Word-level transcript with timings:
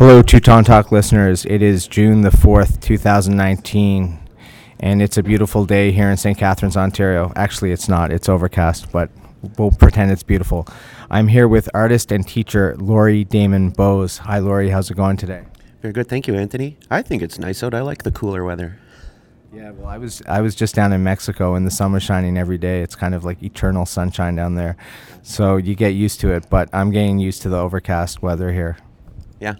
Hello, 0.00 0.22
Teuton 0.22 0.64
Talk 0.64 0.90
listeners. 0.90 1.44
It 1.44 1.60
is 1.60 1.86
June 1.86 2.22
the 2.22 2.30
4th, 2.30 2.80
2019, 2.80 4.18
and 4.80 5.02
it's 5.02 5.18
a 5.18 5.22
beautiful 5.22 5.66
day 5.66 5.92
here 5.92 6.10
in 6.10 6.16
St. 6.16 6.38
Catharines, 6.38 6.74
Ontario. 6.74 7.30
Actually, 7.36 7.70
it's 7.70 7.86
not, 7.86 8.10
it's 8.10 8.26
overcast, 8.26 8.90
but 8.92 9.10
we'll 9.58 9.70
pretend 9.70 10.10
it's 10.10 10.22
beautiful. 10.22 10.66
I'm 11.10 11.28
here 11.28 11.46
with 11.46 11.68
artist 11.74 12.12
and 12.12 12.26
teacher 12.26 12.74
Laurie 12.78 13.24
Damon 13.24 13.72
Boese. 13.72 14.16
Hi, 14.20 14.38
Laurie, 14.38 14.70
how's 14.70 14.90
it 14.90 14.96
going 14.96 15.18
today? 15.18 15.44
Very 15.82 15.92
good, 15.92 16.08
thank 16.08 16.26
you, 16.26 16.34
Anthony. 16.34 16.78
I 16.90 17.02
think 17.02 17.20
it's 17.20 17.38
nice 17.38 17.62
out. 17.62 17.74
I 17.74 17.82
like 17.82 18.02
the 18.02 18.10
cooler 18.10 18.42
weather. 18.42 18.78
Yeah, 19.52 19.72
well, 19.72 19.88
I 19.88 19.98
was 19.98 20.22
I 20.26 20.40
was 20.40 20.54
just 20.54 20.74
down 20.74 20.94
in 20.94 21.02
Mexico, 21.02 21.56
and 21.56 21.66
the 21.66 21.70
sun 21.70 21.92
was 21.92 22.02
shining 22.02 22.38
every 22.38 22.56
day. 22.56 22.80
It's 22.80 22.96
kind 22.96 23.14
of 23.14 23.26
like 23.26 23.42
eternal 23.42 23.84
sunshine 23.84 24.34
down 24.34 24.54
there, 24.54 24.78
so 25.22 25.58
you 25.58 25.74
get 25.74 25.90
used 25.90 26.20
to 26.20 26.32
it. 26.32 26.48
But 26.48 26.70
I'm 26.72 26.90
getting 26.90 27.18
used 27.18 27.42
to 27.42 27.50
the 27.50 27.58
overcast 27.58 28.22
weather 28.22 28.50
here. 28.50 28.78
Yeah, 29.40 29.54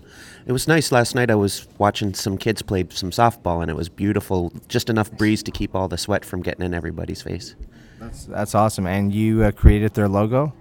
it 0.46 0.52
was 0.52 0.68
nice 0.68 0.92
last 0.92 1.14
night. 1.14 1.30
I 1.30 1.34
was 1.34 1.66
watching 1.78 2.12
some 2.12 2.36
kids 2.36 2.60
play 2.60 2.84
some 2.90 3.10
softball, 3.10 3.62
and 3.62 3.70
it 3.70 3.76
was 3.76 3.88
beautiful. 3.88 4.52
Just 4.68 4.90
enough 4.90 5.10
breeze 5.12 5.42
to 5.44 5.50
keep 5.50 5.74
all 5.74 5.88
the 5.88 5.96
sweat 5.96 6.24
from 6.24 6.42
getting 6.42 6.64
in 6.64 6.74
everybody's 6.74 7.22
face. 7.22 7.56
That's 7.98 8.26
that's 8.26 8.54
awesome. 8.54 8.86
And 8.86 9.12
you 9.12 9.42
uh, 9.42 9.52
created 9.52 9.94
their 9.94 10.08
logo. 10.08 10.52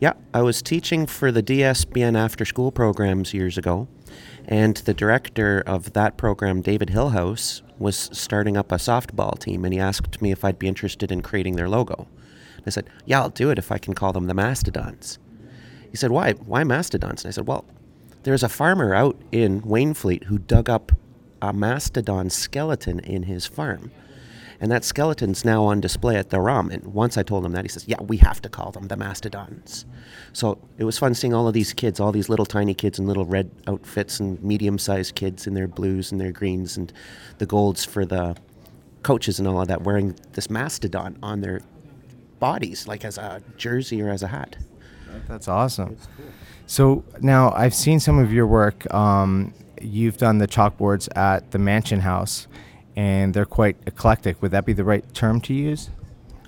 Yeah, 0.00 0.12
I 0.32 0.42
was 0.42 0.62
teaching 0.62 1.06
for 1.06 1.32
the 1.32 1.42
DSBN 1.42 2.16
after 2.16 2.44
school 2.44 2.70
programs 2.70 3.34
years 3.34 3.58
ago, 3.58 3.88
and 4.46 4.76
the 4.76 4.94
director 4.94 5.62
of 5.66 5.92
that 5.94 6.16
program, 6.16 6.62
David 6.62 6.90
Hillhouse, 6.90 7.62
was 7.78 8.08
starting 8.12 8.56
up 8.56 8.70
a 8.70 8.76
softball 8.76 9.36
team, 9.36 9.64
and 9.64 9.74
he 9.74 9.80
asked 9.80 10.22
me 10.22 10.30
if 10.30 10.44
I'd 10.44 10.58
be 10.58 10.68
interested 10.68 11.10
in 11.10 11.22
creating 11.22 11.56
their 11.56 11.68
logo. 11.68 12.06
I 12.64 12.70
said, 12.70 12.88
"Yeah, 13.04 13.22
I'll 13.22 13.30
do 13.30 13.50
it 13.50 13.58
if 13.58 13.72
I 13.72 13.78
can 13.78 13.94
call 13.94 14.12
them 14.12 14.26
the 14.28 14.34
Mastodons." 14.34 15.18
He 15.90 15.96
said, 15.96 16.12
"Why? 16.12 16.34
Why 16.34 16.62
Mastodons?" 16.62 17.24
And 17.24 17.30
I 17.30 17.32
said, 17.32 17.48
"Well, 17.48 17.64
there's 18.22 18.42
a 18.42 18.48
farmer 18.48 18.94
out 18.94 19.16
in 19.32 19.62
Wainfleet 19.62 20.24
who 20.24 20.38
dug 20.38 20.68
up 20.68 20.92
a 21.40 21.52
mastodon 21.52 22.30
skeleton 22.30 23.00
in 23.00 23.24
his 23.24 23.46
farm." 23.46 23.90
And 24.60 24.72
that 24.72 24.84
skeleton's 24.84 25.44
now 25.44 25.64
on 25.64 25.80
display 25.80 26.16
at 26.16 26.30
the 26.30 26.40
ROM. 26.40 26.70
And 26.70 26.82
once 26.92 27.16
I 27.16 27.22
told 27.22 27.44
him 27.44 27.52
that, 27.52 27.64
he 27.64 27.68
says, 27.68 27.86
Yeah, 27.86 28.02
we 28.02 28.16
have 28.18 28.42
to 28.42 28.48
call 28.48 28.72
them 28.72 28.88
the 28.88 28.96
mastodons. 28.96 29.84
So 30.32 30.58
it 30.78 30.84
was 30.84 30.98
fun 30.98 31.14
seeing 31.14 31.32
all 31.32 31.46
of 31.46 31.54
these 31.54 31.72
kids, 31.72 32.00
all 32.00 32.10
these 32.10 32.28
little 32.28 32.46
tiny 32.46 32.74
kids 32.74 32.98
in 32.98 33.06
little 33.06 33.24
red 33.24 33.50
outfits 33.68 34.18
and 34.18 34.42
medium 34.42 34.78
sized 34.78 35.14
kids 35.14 35.46
in 35.46 35.54
their 35.54 35.68
blues 35.68 36.10
and 36.10 36.20
their 36.20 36.32
greens 36.32 36.76
and 36.76 36.92
the 37.38 37.46
golds 37.46 37.84
for 37.84 38.04
the 38.04 38.36
coaches 39.04 39.38
and 39.38 39.46
all 39.46 39.60
of 39.60 39.68
that 39.68 39.82
wearing 39.82 40.16
this 40.32 40.50
mastodon 40.50 41.16
on 41.22 41.40
their 41.40 41.60
bodies, 42.40 42.88
like 42.88 43.04
as 43.04 43.16
a 43.16 43.40
jersey 43.56 44.02
or 44.02 44.10
as 44.10 44.24
a 44.24 44.28
hat. 44.28 44.56
That's 45.28 45.48
awesome. 45.48 45.96
So 46.66 47.04
now 47.20 47.52
I've 47.52 47.74
seen 47.74 48.00
some 48.00 48.18
of 48.18 48.32
your 48.32 48.46
work. 48.46 48.92
Um, 48.92 49.54
you've 49.80 50.18
done 50.18 50.38
the 50.38 50.48
chalkboards 50.48 51.08
at 51.16 51.50
the 51.50 51.58
Mansion 51.58 52.00
House 52.00 52.46
and 52.96 53.32
they're 53.32 53.46
quite 53.46 53.76
eclectic. 53.86 54.42
Would 54.42 54.50
that 54.50 54.66
be 54.66 54.72
the 54.72 54.84
right 54.84 55.04
term 55.14 55.40
to 55.42 55.54
use? 55.54 55.90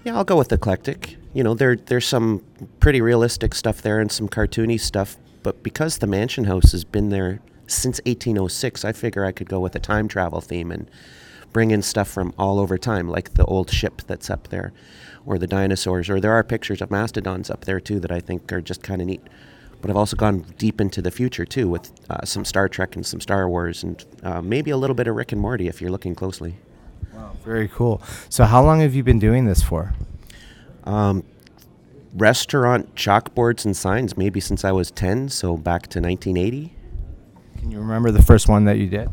Yeah, 0.05 0.17
I'll 0.17 0.25
go 0.25 0.37
with 0.37 0.53
eclectic. 0.53 1.17
You 1.33 1.45
know, 1.45 1.55
there 1.55 1.77
there's 1.77 2.07
some 2.07 2.43
pretty 2.81 3.01
realistic 3.01 3.55
stuff 3.55 3.83
there 3.83 4.01
and 4.01 4.11
some 4.11 4.29
cartoony 4.29 4.81
stuff, 4.81 5.17
but 5.43 5.63
because 5.63 5.99
the 5.99 6.07
Mansion 6.07 6.45
House 6.45 6.73
has 6.73 6.85
been 6.85 7.11
there 7.11 7.41
since 7.67 8.01
1806, 8.05 8.85
I 8.85 8.93
figure 8.93 9.25
I 9.25 9.33
could 9.33 9.49
go 9.49 9.61
with 9.61 9.77
a 9.77 9.79
time 9.79 10.09
travel 10.09 10.41
theme 10.41 10.73
and 10.73 10.91
bring 11.53 11.71
in 11.71 11.83
stuff 11.83 12.09
from 12.09 12.35
all 12.39 12.59
over 12.59 12.77
time, 12.77 13.09
like 13.09 13.35
the 13.35 13.45
old 13.45 13.71
ship 13.71 14.03
that's 14.07 14.29
up 14.29 14.49
there, 14.49 14.73
or 15.27 15.39
the 15.39 15.47
dinosaurs, 15.47 16.09
or 16.09 16.21
there 16.21 16.33
are 16.33 16.43
pictures 16.43 16.81
of 16.81 16.91
mastodons 16.91 17.51
up 17.51 17.65
there 17.65 17.81
too 17.81 18.01
that 18.01 18.11
I 18.11 18.21
think 18.21 18.53
are 18.53 18.61
just 18.61 18.83
kind 18.83 19.01
of 19.01 19.07
neat 19.07 19.23
but 19.81 19.91
I've 19.91 19.97
also 19.97 20.17
gone 20.17 20.45
deep 20.59 20.81
into 20.81 21.01
the 21.01 21.11
future 21.11 21.45
too 21.45 21.69
with 21.69 21.91
uh, 22.11 22.25
some 22.25 22.45
Star 22.45 22.69
Trek 22.69 22.97
and 22.97 23.07
some 23.07 23.21
Star 23.21 23.49
Wars 23.49 23.83
and 23.83 24.05
uh, 24.23 24.43
maybe 24.43 24.71
a 24.71 24.77
little 24.77 24.95
bit 24.95 25.07
of 25.07 25.15
Rick 25.15 25.33
and 25.33 25.41
Morty 25.41 25.69
if 25.69 25.81
you're 25.81 25.91
looking 25.91 26.15
closely. 26.15 26.57
Wow, 27.15 27.33
very 27.45 27.69
cool. 27.69 28.03
So, 28.29 28.45
how 28.45 28.63
long 28.63 28.81
have 28.81 28.95
you 28.95 29.03
been 29.03 29.19
doing 29.19 29.47
this 29.47 29.63
for? 29.63 29.95
Um, 30.85 31.25
restaurant 32.15 32.95
chalkboards 32.95 33.65
and 33.65 33.77
signs, 33.77 34.17
maybe 34.17 34.41
since 34.41 34.65
I 34.65 34.73
was 34.73 34.91
10, 34.91 35.29
so 35.29 35.57
back 35.57 35.83
to 35.89 36.01
1980. 36.01 36.75
Can 37.59 37.71
you 37.71 37.79
remember 37.79 38.11
the 38.11 38.23
first 38.23 38.49
one 38.49 38.65
that 38.65 38.79
you 38.79 38.87
did? 38.87 39.11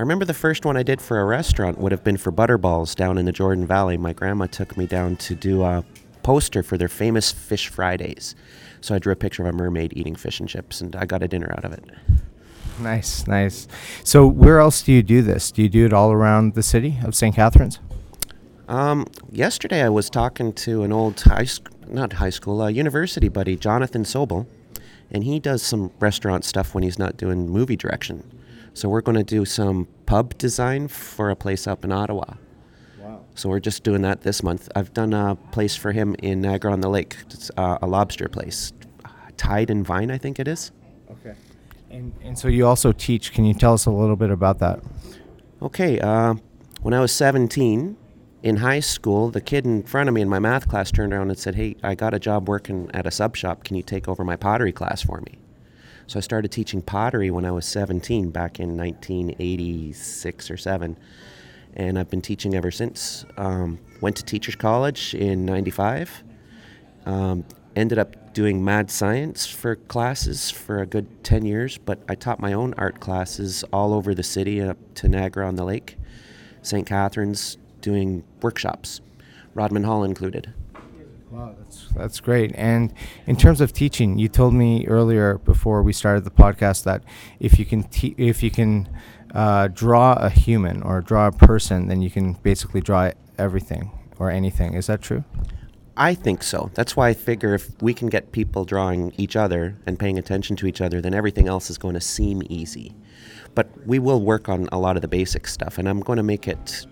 I 0.00 0.02
remember 0.02 0.24
the 0.24 0.32
first 0.32 0.64
one 0.64 0.78
I 0.78 0.82
did 0.82 0.98
for 0.98 1.20
a 1.20 1.26
restaurant 1.26 1.76
would 1.76 1.92
have 1.92 2.02
been 2.02 2.16
for 2.16 2.32
Butterballs 2.32 2.96
down 2.96 3.18
in 3.18 3.26
the 3.26 3.32
Jordan 3.32 3.66
Valley. 3.66 3.98
My 3.98 4.14
grandma 4.14 4.46
took 4.46 4.78
me 4.78 4.86
down 4.86 5.16
to 5.16 5.34
do 5.34 5.62
a 5.62 5.84
poster 6.22 6.62
for 6.62 6.78
their 6.78 6.88
famous 6.88 7.30
Fish 7.30 7.68
Fridays. 7.68 8.34
So 8.80 8.94
I 8.94 8.98
drew 8.98 9.12
a 9.12 9.16
picture 9.16 9.42
of 9.42 9.50
a 9.50 9.52
mermaid 9.52 9.92
eating 9.94 10.16
fish 10.16 10.40
and 10.40 10.48
chips, 10.48 10.80
and 10.80 10.96
I 10.96 11.04
got 11.04 11.22
a 11.22 11.28
dinner 11.28 11.52
out 11.54 11.66
of 11.66 11.74
it. 11.74 11.84
Nice, 12.80 13.26
nice. 13.26 13.68
So 14.02 14.26
where 14.26 14.58
else 14.58 14.80
do 14.80 14.90
you 14.90 15.02
do 15.02 15.20
this? 15.20 15.52
Do 15.52 15.60
you 15.60 15.68
do 15.68 15.84
it 15.84 15.92
all 15.92 16.12
around 16.12 16.54
the 16.54 16.62
city 16.62 16.96
of 17.04 17.14
St. 17.14 17.36
Catharines? 17.36 17.78
Um, 18.68 19.06
yesterday 19.30 19.82
I 19.82 19.90
was 19.90 20.08
talking 20.08 20.54
to 20.54 20.82
an 20.82 20.94
old 20.94 21.20
high 21.20 21.44
school, 21.44 21.76
not 21.86 22.14
high 22.14 22.30
school, 22.30 22.62
uh, 22.62 22.68
university 22.68 23.28
buddy, 23.28 23.54
Jonathan 23.54 24.04
Sobel, 24.04 24.46
and 25.10 25.24
he 25.24 25.38
does 25.38 25.62
some 25.62 25.90
restaurant 26.00 26.46
stuff 26.46 26.74
when 26.74 26.84
he's 26.84 26.98
not 26.98 27.18
doing 27.18 27.50
movie 27.50 27.76
direction. 27.76 28.39
So 28.74 28.88
we're 28.88 29.00
going 29.00 29.18
to 29.18 29.24
do 29.24 29.44
some 29.44 29.88
pub 30.06 30.36
design 30.38 30.88
for 30.88 31.30
a 31.30 31.36
place 31.36 31.66
up 31.66 31.84
in 31.84 31.92
Ottawa. 31.92 32.34
Wow. 32.98 33.24
So 33.34 33.48
we're 33.48 33.60
just 33.60 33.82
doing 33.82 34.02
that 34.02 34.22
this 34.22 34.42
month. 34.42 34.68
I've 34.74 34.92
done 34.92 35.12
a 35.12 35.36
place 35.52 35.76
for 35.76 35.92
him 35.92 36.14
in 36.22 36.40
Niagara 36.40 36.72
on 36.72 36.80
the 36.80 36.88
Lake. 36.88 37.16
It's 37.30 37.50
uh, 37.56 37.78
a 37.82 37.86
lobster 37.86 38.28
place, 38.28 38.72
Tide 39.36 39.70
and 39.70 39.84
Vine, 39.84 40.10
I 40.10 40.18
think 40.18 40.38
it 40.38 40.46
is. 40.46 40.70
Okay. 41.10 41.34
And, 41.90 42.12
and 42.22 42.38
so 42.38 42.48
you 42.48 42.66
also 42.66 42.92
teach. 42.92 43.32
Can 43.32 43.44
you 43.44 43.54
tell 43.54 43.74
us 43.74 43.86
a 43.86 43.90
little 43.90 44.16
bit 44.16 44.30
about 44.30 44.60
that? 44.60 44.80
Okay. 45.60 45.98
Uh, 45.98 46.34
when 46.82 46.94
I 46.94 47.00
was 47.00 47.12
17 47.12 47.96
in 48.42 48.56
high 48.56 48.80
school, 48.80 49.30
the 49.30 49.40
kid 49.40 49.66
in 49.66 49.82
front 49.82 50.08
of 50.08 50.14
me 50.14 50.22
in 50.22 50.28
my 50.28 50.38
math 50.38 50.68
class 50.68 50.90
turned 50.90 51.12
around 51.12 51.30
and 51.30 51.38
said, 51.38 51.56
Hey, 51.56 51.76
I 51.82 51.94
got 51.94 52.14
a 52.14 52.18
job 52.18 52.48
working 52.48 52.90
at 52.94 53.06
a 53.06 53.10
sub 53.10 53.36
shop. 53.36 53.64
Can 53.64 53.76
you 53.76 53.82
take 53.82 54.08
over 54.08 54.24
my 54.24 54.36
pottery 54.36 54.72
class 54.72 55.02
for 55.02 55.20
me? 55.22 55.39
So 56.06 56.18
I 56.18 56.22
started 56.22 56.50
teaching 56.50 56.82
pottery 56.82 57.30
when 57.30 57.44
I 57.44 57.50
was 57.52 57.66
17 57.66 58.30
back 58.30 58.58
in 58.58 58.76
1986 58.76 60.50
or 60.50 60.56
7 60.56 60.96
and 61.74 61.98
I've 61.98 62.10
been 62.10 62.22
teaching 62.22 62.54
ever 62.54 62.70
since. 62.70 63.24
Um, 63.36 63.78
went 64.00 64.16
to 64.16 64.24
Teachers 64.24 64.56
College 64.56 65.14
in 65.14 65.44
'95. 65.44 66.24
Um, 67.06 67.44
ended 67.76 67.98
up 67.98 68.34
doing 68.34 68.64
mad 68.64 68.90
science 68.90 69.46
for 69.46 69.76
classes 69.76 70.50
for 70.50 70.80
a 70.80 70.86
good 70.86 71.24
10 71.24 71.44
years, 71.44 71.78
but 71.78 72.02
I 72.08 72.14
taught 72.14 72.40
my 72.40 72.52
own 72.52 72.74
art 72.76 73.00
classes 73.00 73.64
all 73.72 73.94
over 73.94 74.14
the 74.14 74.22
city 74.22 74.60
up 74.60 74.76
to 74.96 75.08
Niagara 75.08 75.46
on 75.46 75.56
the 75.56 75.64
Lake, 75.64 75.96
St. 76.62 76.86
Catharines, 76.86 77.58
doing 77.80 78.24
workshops, 78.42 79.00
Rodman 79.54 79.84
Hall 79.84 80.04
included. 80.04 80.52
Wow, 81.30 81.54
that's 81.56 81.86
that's 81.94 82.20
great. 82.20 82.52
And 82.56 82.92
in 83.26 83.36
terms 83.36 83.60
of 83.60 83.72
teaching, 83.72 84.18
you 84.18 84.28
told 84.28 84.52
me 84.52 84.84
earlier 84.88 85.38
before 85.38 85.82
we 85.82 85.92
started 85.92 86.24
the 86.24 86.30
podcast 86.30 86.82
that 86.84 87.04
if 87.38 87.58
you 87.58 87.64
can 87.64 87.84
te- 87.84 88.16
if 88.18 88.42
you 88.42 88.50
can 88.50 88.88
uh, 89.32 89.68
draw 89.68 90.14
a 90.14 90.28
human 90.28 90.82
or 90.82 91.00
draw 91.00 91.28
a 91.28 91.32
person, 91.32 91.86
then 91.86 92.02
you 92.02 92.10
can 92.10 92.32
basically 92.42 92.80
draw 92.80 93.12
everything 93.38 93.92
or 94.18 94.28
anything. 94.28 94.74
Is 94.74 94.88
that 94.88 95.02
true? 95.02 95.22
I 95.96 96.14
think 96.14 96.42
so. 96.42 96.70
That's 96.74 96.96
why 96.96 97.10
I 97.10 97.14
figure 97.14 97.54
if 97.54 97.80
we 97.80 97.94
can 97.94 98.08
get 98.08 98.32
people 98.32 98.64
drawing 98.64 99.12
each 99.16 99.36
other 99.36 99.76
and 99.86 99.98
paying 99.98 100.18
attention 100.18 100.56
to 100.56 100.66
each 100.66 100.80
other, 100.80 101.00
then 101.00 101.14
everything 101.14 101.46
else 101.46 101.70
is 101.70 101.78
going 101.78 101.94
to 101.94 102.00
seem 102.00 102.42
easy. 102.48 102.94
But 103.54 103.68
we 103.86 103.98
will 103.98 104.20
work 104.22 104.48
on 104.48 104.68
a 104.72 104.78
lot 104.78 104.96
of 104.96 105.02
the 105.02 105.08
basic 105.08 105.46
stuff, 105.46 105.78
and 105.78 105.88
I'm 105.88 106.00
going 106.00 106.16
to 106.16 106.22
make 106.22 106.48
it 106.48 106.86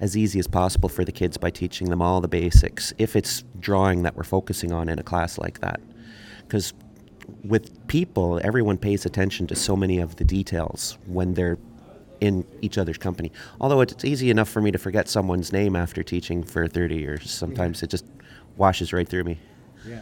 as 0.00 0.16
easy 0.16 0.38
as 0.38 0.46
possible 0.46 0.88
for 0.88 1.04
the 1.04 1.12
kids 1.12 1.36
by 1.36 1.50
teaching 1.50 1.90
them 1.90 2.02
all 2.02 2.20
the 2.20 2.28
basics 2.28 2.92
if 2.98 3.16
it's 3.16 3.44
drawing 3.60 4.02
that 4.02 4.16
we're 4.16 4.24
focusing 4.24 4.72
on 4.72 4.88
in 4.88 4.98
a 4.98 5.02
class 5.02 5.38
like 5.38 5.60
that. 5.60 5.80
Because 6.42 6.72
with 7.42 7.86
people, 7.86 8.40
everyone 8.42 8.76
pays 8.76 9.06
attention 9.06 9.46
to 9.46 9.54
so 9.54 9.76
many 9.76 9.98
of 9.98 10.16
the 10.16 10.24
details 10.24 10.98
when 11.06 11.34
they're 11.34 11.58
in 12.20 12.44
each 12.60 12.78
other's 12.78 12.98
company. 12.98 13.32
Although 13.60 13.80
it's 13.80 14.04
easy 14.04 14.30
enough 14.30 14.48
for 14.48 14.60
me 14.60 14.70
to 14.70 14.78
forget 14.78 15.08
someone's 15.08 15.52
name 15.52 15.76
after 15.76 16.02
teaching 16.02 16.42
for 16.42 16.66
30 16.68 16.96
years. 16.96 17.30
Sometimes 17.30 17.80
yeah. 17.80 17.84
it 17.84 17.90
just 17.90 18.04
washes 18.56 18.92
right 18.92 19.08
through 19.08 19.24
me. 19.24 19.38
Yeah. 19.86 20.00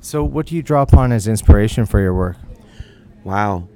So, 0.00 0.24
what 0.24 0.46
do 0.46 0.56
you 0.56 0.62
draw 0.62 0.82
upon 0.82 1.12
as 1.12 1.28
inspiration 1.28 1.86
for 1.86 2.00
your 2.00 2.12
work? 2.12 2.36
Wow. 3.22 3.68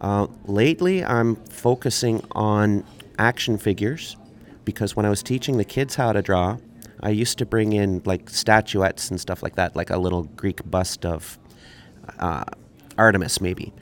Uh, 0.00 0.26
lately, 0.46 1.04
I'm 1.04 1.36
focusing 1.36 2.24
on 2.32 2.84
action 3.18 3.58
figures 3.58 4.16
because 4.64 4.96
when 4.96 5.06
I 5.06 5.10
was 5.10 5.22
teaching 5.22 5.56
the 5.56 5.64
kids 5.64 5.94
how 5.94 6.12
to 6.12 6.22
draw, 6.22 6.58
I 7.00 7.10
used 7.10 7.38
to 7.38 7.46
bring 7.46 7.72
in 7.72 8.02
like 8.04 8.30
statuettes 8.30 9.10
and 9.10 9.20
stuff 9.20 9.42
like 9.42 9.56
that, 9.56 9.76
like 9.76 9.90
a 9.90 9.98
little 9.98 10.22
Greek 10.22 10.68
bust 10.70 11.04
of 11.04 11.38
uh, 12.18 12.44
Artemis, 12.96 13.40
maybe. 13.40 13.72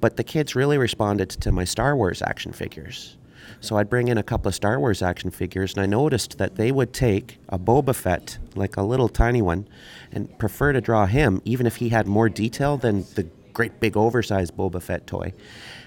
But 0.00 0.16
the 0.16 0.24
kids 0.24 0.56
really 0.56 0.78
responded 0.78 1.30
to 1.30 1.52
my 1.52 1.64
Star 1.64 1.96
Wars 1.96 2.22
action 2.22 2.52
figures. 2.52 3.16
So 3.60 3.76
I'd 3.76 3.88
bring 3.88 4.08
in 4.08 4.18
a 4.18 4.24
couple 4.24 4.48
of 4.48 4.54
Star 4.56 4.80
Wars 4.80 5.02
action 5.02 5.30
figures, 5.30 5.74
and 5.74 5.82
I 5.82 5.86
noticed 5.86 6.38
that 6.38 6.56
they 6.56 6.72
would 6.72 6.92
take 6.92 7.38
a 7.48 7.58
Boba 7.58 7.94
Fett, 7.94 8.38
like 8.56 8.76
a 8.76 8.82
little 8.82 9.08
tiny 9.08 9.40
one, 9.40 9.68
and 10.10 10.36
prefer 10.38 10.72
to 10.72 10.80
draw 10.80 11.06
him, 11.06 11.40
even 11.44 11.66
if 11.66 11.76
he 11.76 11.90
had 11.90 12.08
more 12.08 12.28
detail 12.28 12.76
than 12.76 13.04
the 13.14 13.28
great 13.52 13.78
big 13.78 13.96
oversized 13.96 14.56
Boba 14.56 14.82
Fett 14.82 15.06
toy. 15.06 15.32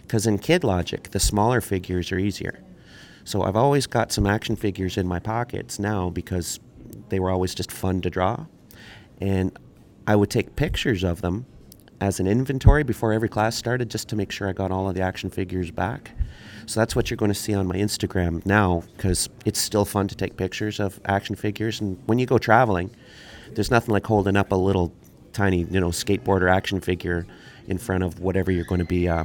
Because 0.04 0.25
in 0.25 0.38
Kid 0.38 0.63
Logic, 0.63 1.10
the 1.12 1.19
smaller 1.19 1.60
figures 1.60 2.12
are 2.13 2.19
easier. 2.19 2.60
So 3.25 3.42
I've 3.42 3.56
always 3.56 3.88
got 3.88 4.12
some 4.12 4.27
action 4.27 4.56
figures 4.56 4.98
in 4.98 5.07
my 5.07 5.19
pockets 5.19 5.80
now 5.80 6.12
because 6.12 6.60
they 7.10 7.19
were 7.19 7.31
always 7.31 7.56
just 7.56 7.72
fun 7.72 8.01
to 8.01 8.10
draw. 8.10 8.45
And 9.19 9.57
I 10.07 10.16
would 10.16 10.30
take 10.30 10.56
pictures 10.56 11.04
of 11.04 11.22
them 11.22 11.48
as 12.00 12.19
an 12.19 12.27
inventory 12.27 12.83
before 12.83 13.13
every 13.13 13.30
class 13.30 13.56
started 13.56 13.89
just 13.89 14.07
to 14.10 14.16
make 14.16 14.31
sure 14.31 14.48
I 14.48 14.54
got 14.54 14.72
all 14.72 14.88
of 14.88 14.94
the 14.94 15.01
action 15.01 15.31
figures 15.31 15.72
back. 15.72 16.12
So 16.68 16.80
that's 16.80 16.95
what 16.95 17.10
you're 17.10 17.18
going 17.18 17.31
to 17.31 17.36
see 17.36 17.56
on 17.56 17.66
my 17.66 17.75
Instagram 17.75 18.45
now 18.45 18.83
because 18.95 19.28
it's 19.44 19.60
still 19.60 19.86
fun 19.86 20.07
to 20.10 20.16
take 20.16 20.38
pictures 20.38 20.80
of 20.80 21.00
action 21.06 21.36
figures. 21.36 21.81
And 21.81 21.98
when 22.06 22.19
you 22.19 22.28
go 22.28 22.38
traveling, 22.38 22.95
there's 23.54 23.71
nothing 23.71 23.92
like 23.92 24.06
holding 24.06 24.36
up 24.36 24.51
a 24.51 24.56
little 24.56 24.94
tiny, 25.33 25.63
you 25.63 25.80
know, 25.80 25.89
skateboarder 25.89 26.51
action 26.51 26.80
figure 26.80 27.25
in 27.68 27.80
front 27.80 28.04
of 28.04 28.19
whatever 28.19 28.51
you're 28.51 28.66
going 28.66 28.80
to 28.80 28.86
be 28.86 29.10
uh, 29.10 29.24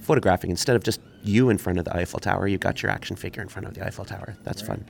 photographing. 0.00 0.50
Instead 0.50 0.74
of 0.74 0.82
just 0.82 1.00
you 1.22 1.50
in 1.50 1.58
front 1.58 1.78
of 1.78 1.84
the 1.84 1.96
Eiffel 1.96 2.20
Tower, 2.20 2.46
you've 2.46 2.60
got 2.60 2.82
your 2.82 2.90
action 2.90 3.16
figure 3.16 3.42
in 3.42 3.48
front 3.48 3.66
of 3.66 3.74
the 3.74 3.86
Eiffel 3.86 4.04
Tower. 4.04 4.36
That's 4.42 4.62
fun. 4.62 4.84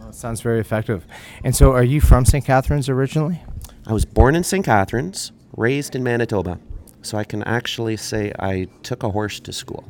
Well, 0.00 0.12
sounds 0.12 0.40
very 0.40 0.60
effective. 0.60 1.06
And 1.44 1.54
so, 1.54 1.72
are 1.72 1.84
you 1.84 2.00
from 2.00 2.24
St. 2.24 2.44
Catharines 2.44 2.88
originally? 2.88 3.42
I 3.86 3.92
was 3.92 4.04
born 4.04 4.34
in 4.34 4.44
St. 4.44 4.64
Catharines, 4.64 5.32
raised 5.56 5.94
in 5.94 6.02
Manitoba. 6.02 6.58
So 7.02 7.16
I 7.16 7.22
can 7.22 7.44
actually 7.44 7.96
say 7.96 8.32
I 8.38 8.66
took 8.82 9.04
a 9.04 9.10
horse 9.10 9.38
to 9.40 9.52
school. 9.52 9.84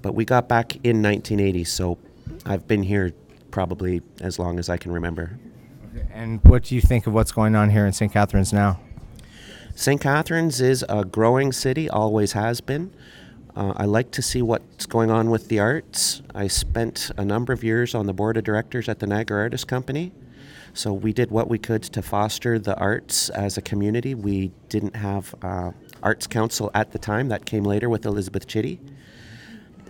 But 0.00 0.14
we 0.14 0.24
got 0.24 0.48
back 0.48 0.74
in 0.76 1.02
1980, 1.02 1.64
so 1.64 1.98
I've 2.46 2.66
been 2.66 2.82
here 2.82 3.12
probably 3.50 4.00
as 4.20 4.38
long 4.38 4.58
as 4.58 4.68
I 4.68 4.78
can 4.78 4.92
remember. 4.92 5.38
And 6.10 6.42
what 6.42 6.64
do 6.64 6.74
you 6.74 6.80
think 6.80 7.06
of 7.06 7.12
what's 7.12 7.32
going 7.32 7.54
on 7.54 7.70
here 7.70 7.86
in 7.86 7.92
St. 7.92 8.10
Catharines 8.10 8.52
now? 8.52 8.80
St. 9.74 10.00
Catharines 10.00 10.60
is 10.60 10.84
a 10.88 11.04
growing 11.04 11.52
city, 11.52 11.88
always 11.88 12.32
has 12.32 12.60
been. 12.60 12.92
Uh, 13.54 13.74
I 13.76 13.84
like 13.84 14.10
to 14.12 14.22
see 14.22 14.40
what's 14.40 14.86
going 14.86 15.10
on 15.10 15.28
with 15.28 15.48
the 15.48 15.60
arts. 15.60 16.22
I 16.34 16.46
spent 16.46 17.10
a 17.18 17.24
number 17.24 17.52
of 17.52 17.62
years 17.62 17.94
on 17.94 18.06
the 18.06 18.14
board 18.14 18.38
of 18.38 18.44
directors 18.44 18.88
at 18.88 18.98
the 18.98 19.06
Niagara 19.06 19.42
Artist 19.42 19.68
Company. 19.68 20.12
So 20.72 20.94
we 20.94 21.12
did 21.12 21.30
what 21.30 21.48
we 21.48 21.58
could 21.58 21.82
to 21.82 22.00
foster 22.00 22.58
the 22.58 22.74
arts 22.78 23.28
as 23.28 23.58
a 23.58 23.62
community. 23.62 24.14
We 24.14 24.52
didn't 24.70 24.96
have 24.96 25.34
uh, 25.42 25.72
Arts 26.02 26.26
Council 26.26 26.70
at 26.72 26.92
the 26.92 26.98
time, 26.98 27.28
that 27.28 27.44
came 27.44 27.64
later 27.64 27.90
with 27.90 28.06
Elizabeth 28.06 28.46
Chitty. 28.46 28.80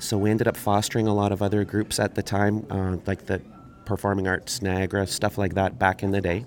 So 0.00 0.18
we 0.18 0.30
ended 0.30 0.48
up 0.48 0.56
fostering 0.56 1.06
a 1.06 1.14
lot 1.14 1.30
of 1.30 1.40
other 1.40 1.64
groups 1.64 2.00
at 2.00 2.16
the 2.16 2.22
time, 2.22 2.66
uh, 2.68 2.96
like 3.06 3.26
the 3.26 3.40
Performing 3.84 4.26
Arts 4.26 4.60
Niagara, 4.60 5.06
stuff 5.06 5.38
like 5.38 5.54
that 5.54 5.78
back 5.78 6.02
in 6.02 6.10
the 6.10 6.20
day. 6.20 6.44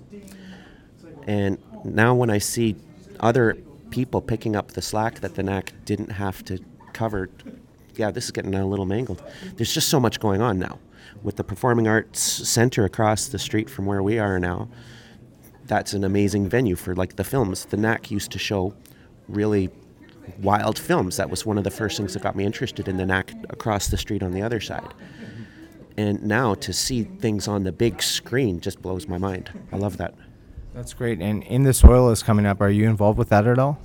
And 1.26 1.56
now 1.82 2.14
when 2.14 2.28
I 2.28 2.38
see 2.38 2.76
other 3.20 3.56
people 3.90 4.20
picking 4.20 4.54
up 4.54 4.72
the 4.72 4.82
slack 4.82 5.20
that 5.20 5.34
the 5.34 5.42
NAC 5.42 5.72
didn't 5.86 6.10
have 6.10 6.44
to 6.44 6.58
cover, 6.96 7.28
yeah, 7.94 8.10
this 8.10 8.24
is 8.24 8.30
getting 8.30 8.54
a 8.54 8.66
little 8.66 8.86
mangled. 8.86 9.22
There's 9.56 9.72
just 9.72 9.88
so 9.88 10.00
much 10.00 10.18
going 10.18 10.40
on 10.40 10.58
now. 10.58 10.78
With 11.22 11.36
the 11.36 11.44
Performing 11.44 11.86
Arts 11.86 12.20
Center 12.20 12.84
across 12.84 13.28
the 13.28 13.38
street 13.38 13.70
from 13.70 13.86
where 13.86 14.02
we 14.02 14.18
are 14.18 14.38
now, 14.38 14.68
that's 15.66 15.92
an 15.92 16.04
amazing 16.04 16.48
venue 16.48 16.76
for 16.76 16.94
like 16.94 17.16
the 17.16 17.24
films. 17.24 17.66
The 17.66 17.76
NAC 17.76 18.10
used 18.10 18.30
to 18.32 18.38
show 18.38 18.74
really 19.28 19.70
wild 20.40 20.78
films. 20.78 21.16
That 21.16 21.30
was 21.30 21.44
one 21.46 21.58
of 21.58 21.64
the 21.64 21.70
first 21.70 21.96
things 21.96 22.14
that 22.14 22.22
got 22.22 22.36
me 22.36 22.44
interested 22.44 22.88
in 22.88 22.96
the 22.96 23.06
NAC 23.06 23.32
across 23.50 23.88
the 23.88 23.96
street 23.96 24.22
on 24.22 24.32
the 24.32 24.42
other 24.42 24.60
side. 24.60 24.94
And 25.96 26.22
now 26.22 26.54
to 26.54 26.72
see 26.72 27.04
things 27.04 27.48
on 27.48 27.64
the 27.64 27.72
big 27.72 28.02
screen 28.02 28.60
just 28.60 28.82
blows 28.82 29.08
my 29.08 29.18
mind. 29.18 29.50
I 29.72 29.76
love 29.76 29.96
that. 29.96 30.14
That's 30.74 30.92
great. 30.92 31.20
And 31.20 31.42
In 31.44 31.62
the 31.62 31.72
Soil 31.72 32.10
is 32.10 32.22
coming 32.22 32.44
up. 32.44 32.60
Are 32.60 32.68
you 32.70 32.88
involved 32.88 33.18
with 33.18 33.30
that 33.30 33.46
at 33.46 33.58
all? 33.58 33.78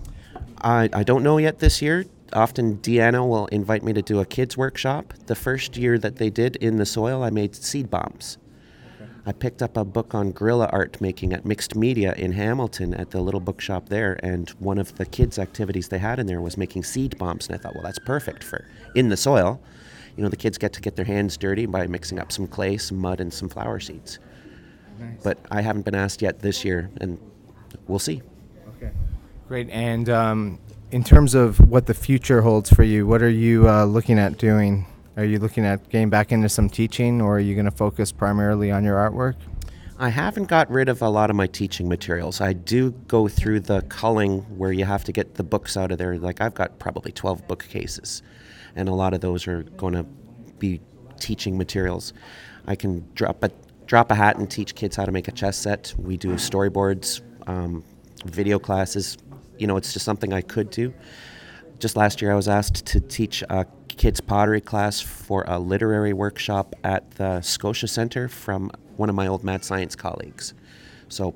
I, 0.62 0.90
I 0.92 1.04
don't 1.04 1.24
know 1.24 1.38
yet 1.38 1.60
this 1.60 1.82
year. 1.82 2.06
Often 2.34 2.78
Deanna 2.78 3.28
will 3.28 3.48
invite 3.48 3.84
me 3.84 3.94
to 3.94 4.02
do 4.02 4.20
a 4.20 4.26
kids 4.26 4.56
workshop. 4.56 5.14
The 5.26 5.36
first 5.36 5.76
year 5.76 5.98
that 6.00 6.16
they 6.16 6.30
did 6.30 6.56
in 6.58 6.78
the 6.78 6.86
soil, 6.86 7.24
I 7.24 7.30
made 7.30 7.56
seed 7.56 7.90
bombs. 7.90 8.38
I 9.26 9.34
picked 9.34 9.62
up 9.62 9.78
a 9.78 9.86
book 9.86 10.16
on 10.16 10.32
guerrilla 10.32 10.68
art 10.72 11.00
making 11.00 11.32
at 11.34 11.46
Mixed 11.46 11.76
Media 11.76 12.14
in 12.18 12.32
Hamilton 12.32 12.96
at 12.96 13.12
the 13.12 13.22
little 13.22 13.40
bookshop 13.40 13.90
there, 13.90 14.20
and 14.24 14.50
one 14.52 14.80
of 14.80 14.96
the 14.96 15.06
kids' 15.06 15.38
activities 15.38 15.90
they 15.90 16.00
had 16.00 16.20
in 16.20 16.26
there 16.26 16.42
was 16.42 16.58
making 16.58 16.84
seed 16.84 17.18
bombs. 17.20 17.48
And 17.48 17.56
I 17.56 17.60
thought, 17.62 17.76
well, 17.76 17.84
that's 17.84 18.00
perfect 18.00 18.44
for 18.44 18.66
in 18.96 19.10
the 19.10 19.18
soil. 19.18 19.62
You 20.18 20.24
know, 20.24 20.30
the 20.30 20.38
kids 20.38 20.58
get 20.58 20.74
to 20.74 20.82
get 20.82 20.96
their 20.96 21.06
hands 21.06 21.38
dirty 21.38 21.66
by 21.68 21.86
mixing 21.86 22.20
up 22.20 22.32
some 22.32 22.48
clay, 22.48 22.78
some 22.78 22.98
mud, 22.98 23.22
and 23.22 23.32
some 23.32 23.48
flower 23.48 23.80
seeds. 23.80 24.20
Nice. 25.00 25.24
But 25.24 25.38
I 25.52 25.62
haven't 25.62 25.84
been 25.84 25.96
asked 25.96 26.22
yet 26.22 26.40
this 26.40 26.66
year, 26.66 26.90
and 27.00 27.20
we'll 27.88 28.00
see. 28.00 28.22
Okay. 28.76 28.92
Great. 29.48 29.70
And 29.70 30.10
um, 30.10 30.60
in 30.92 31.04
terms 31.04 31.34
of 31.34 31.60
what 31.70 31.86
the 31.86 31.94
future 31.94 32.42
holds 32.42 32.70
for 32.70 32.84
you, 32.84 33.08
what 33.08 33.22
are 33.22 33.30
you 33.30 33.68
uh, 33.68 33.86
looking 33.86 34.20
at 34.20 34.38
doing? 34.38 34.86
Are 35.16 35.24
you 35.24 35.40
looking 35.40 35.66
at 35.66 35.90
getting 35.90 36.10
back 36.10 36.32
into 36.32 36.50
some 36.50 36.70
teaching, 36.70 37.22
or 37.22 37.38
are 37.38 37.40
you 37.40 37.56
going 37.56 37.66
to 37.66 37.72
focus 37.72 38.12
primarily 38.12 38.72
on 38.72 38.84
your 38.84 38.98
artwork? 38.98 39.36
I 39.98 40.10
haven't 40.10 40.46
got 40.46 40.70
rid 40.70 40.90
of 40.90 41.02
a 41.02 41.10
lot 41.10 41.30
of 41.30 41.36
my 41.36 41.48
teaching 41.48 41.88
materials. 41.88 42.42
I 42.42 42.54
do 42.54 42.92
go 43.08 43.28
through 43.28 43.62
the 43.62 43.84
culling 43.84 44.40
where 44.58 44.72
you 44.72 44.84
have 44.86 45.04
to 45.06 45.12
get 45.12 45.36
the 45.36 45.44
books 45.44 45.78
out 45.78 45.92
of 45.92 45.98
there. 45.98 46.18
Like 46.18 46.42
I've 46.42 46.56
got 46.56 46.80
probably 46.80 47.12
12 47.12 47.48
bookcases, 47.48 48.22
and 48.76 48.90
a 48.90 48.94
lot 48.94 49.14
of 49.14 49.22
those 49.22 49.48
are 49.48 49.64
going 49.64 49.94
to 49.94 50.04
be 50.60 50.82
teaching 51.20 51.58
materials. 51.58 52.14
I 52.68 52.76
can 52.76 53.08
drop 53.14 53.44
a 53.44 53.52
drop 53.86 54.12
a 54.12 54.16
hat 54.16 54.38
and 54.38 54.50
teach 54.50 54.76
kids 54.76 54.96
how 54.96 55.06
to 55.06 55.12
make 55.12 55.28
a 55.28 55.32
chess 55.32 55.58
set. 55.58 55.94
We 55.98 56.18
do 56.18 56.30
storyboards, 56.34 57.22
um, 57.48 57.84
video 58.26 58.60
classes. 58.60 59.18
You 59.58 59.68
know, 59.68 59.78
it's 59.78 59.94
just 59.94 60.06
something 60.06 60.34
I 60.34 60.42
could 60.42 60.70
do. 60.70 60.94
Just 61.80 61.96
last 61.96 62.22
year, 62.22 62.32
I 62.32 62.36
was 62.36 62.48
asked 62.48 62.86
to 62.88 63.00
teach 63.00 63.44
a 63.50 63.66
kids 63.88 64.22
pottery 64.22 64.62
class 64.62 65.00
for 65.00 65.44
a 65.48 65.60
literary 65.60 66.14
workshop 66.14 66.76
at 66.84 67.12
the 67.12 67.42
Scotia 67.42 67.88
Centre 67.88 68.28
from 68.28 68.72
one 68.98 69.10
of 69.10 69.16
my 69.16 69.28
old 69.28 69.44
mad 69.44 69.64
science 69.64 69.96
colleagues. 69.96 70.54
So, 71.10 71.36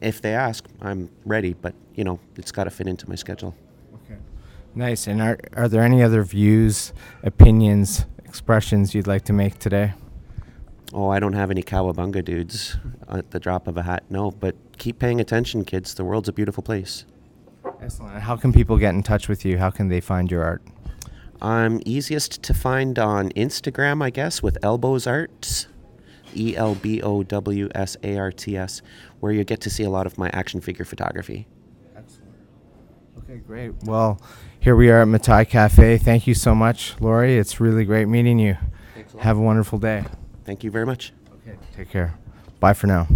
if 0.00 0.20
they 0.20 0.34
ask, 0.34 0.66
I'm 0.80 1.10
ready, 1.24 1.54
but 1.54 1.74
you 1.94 2.04
know, 2.04 2.20
it's 2.36 2.52
got 2.52 2.64
to 2.64 2.70
fit 2.70 2.86
into 2.86 3.08
my 3.08 3.14
schedule. 3.14 3.54
Okay. 3.94 4.18
Nice. 4.74 5.06
And 5.06 5.20
are, 5.22 5.38
are 5.54 5.68
there 5.68 5.82
any 5.82 6.02
other 6.02 6.22
views, 6.22 6.92
opinions, 7.22 8.06
expressions 8.24 8.94
you'd 8.94 9.06
like 9.06 9.24
to 9.24 9.32
make 9.32 9.58
today? 9.58 9.94
Oh, 10.92 11.08
I 11.08 11.18
don't 11.18 11.32
have 11.32 11.50
any 11.50 11.62
cowabunga 11.62 12.24
dudes 12.24 12.76
at 13.08 13.30
the 13.30 13.40
drop 13.40 13.66
of 13.66 13.76
a 13.76 13.82
hat. 13.82 14.04
No, 14.10 14.30
but 14.30 14.54
keep 14.78 14.98
paying 14.98 15.20
attention, 15.20 15.64
kids. 15.64 15.94
The 15.94 16.04
world's 16.04 16.28
a 16.28 16.32
beautiful 16.32 16.62
place. 16.62 17.04
Excellent. 17.84 18.18
How 18.22 18.36
can 18.36 18.52
people 18.52 18.78
get 18.78 18.94
in 18.94 19.02
touch 19.02 19.28
with 19.28 19.44
you? 19.44 19.58
How 19.58 19.70
can 19.70 19.88
they 19.88 20.00
find 20.00 20.30
your 20.30 20.42
art? 20.42 20.62
I'm 21.42 21.82
easiest 21.84 22.42
to 22.44 22.54
find 22.54 22.98
on 22.98 23.28
Instagram, 23.30 24.02
I 24.02 24.08
guess, 24.08 24.42
with 24.42 24.56
Elbows 24.62 25.06
Arts, 25.06 25.66
E 26.34 26.56
L 26.56 26.74
B 26.74 27.02
O 27.02 27.22
W 27.22 27.68
S 27.74 27.96
A 28.02 28.16
R 28.16 28.32
T 28.32 28.56
S, 28.56 28.80
where 29.20 29.32
you 29.32 29.44
get 29.44 29.60
to 29.62 29.70
see 29.70 29.82
a 29.82 29.90
lot 29.90 30.06
of 30.06 30.16
my 30.16 30.30
action 30.30 30.62
figure 30.62 30.86
photography. 30.86 31.46
Excellent. 31.94 32.32
Okay, 33.18 33.36
great. 33.36 33.74
Well, 33.82 34.18
here 34.58 34.74
we 34.74 34.90
are 34.90 35.02
at 35.02 35.08
Matai 35.08 35.44
Cafe. 35.44 35.98
Thank 35.98 36.26
you 36.26 36.32
so 36.34 36.54
much, 36.54 36.98
Laurie. 37.00 37.36
It's 37.36 37.60
really 37.60 37.84
great 37.84 38.08
meeting 38.08 38.38
you. 38.38 38.56
Thanks 38.94 39.12
a 39.12 39.20
Have 39.22 39.36
a 39.36 39.42
wonderful 39.42 39.78
day. 39.78 40.04
Thank 40.44 40.64
you 40.64 40.70
very 40.70 40.86
much. 40.86 41.12
Okay. 41.46 41.58
Take 41.76 41.90
care. 41.90 42.14
Bye 42.60 42.72
for 42.72 42.86
now. 42.86 43.06